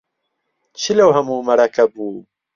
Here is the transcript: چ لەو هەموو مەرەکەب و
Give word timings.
چ 0.79 0.81
لەو 0.97 1.09
هەموو 1.17 1.45
مەرەکەب 1.47 1.91
و 1.95 2.01